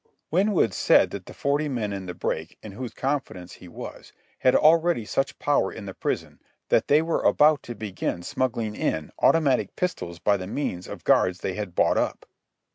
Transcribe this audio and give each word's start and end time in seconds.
Winwood 0.31 0.73
said 0.73 1.11
that 1.11 1.27
the 1.27 1.33
forty 1.35 1.69
men 1.69 1.93
in 1.93 2.07
the 2.07 2.15
break, 2.15 2.57
in 2.63 2.71
whose 2.71 2.91
confidence 2.91 3.53
he 3.53 3.67
was, 3.67 4.11
had 4.39 4.55
already 4.55 5.05
such 5.05 5.37
power 5.37 5.71
in 5.71 5.85
the 5.85 5.93
Prison 5.93 6.39
that 6.69 6.87
they 6.87 7.03
were 7.03 7.21
about 7.21 7.61
to 7.61 7.75
begin 7.75 8.23
smuggling 8.23 8.75
in 8.75 9.11
automatic 9.19 9.75
pistols 9.75 10.17
by 10.17 10.37
means 10.43 10.87
of 10.87 11.03
the 11.03 11.03
guards 11.03 11.41
they 11.41 11.53
had 11.53 11.75
bought 11.75 11.99
up. 11.99 12.25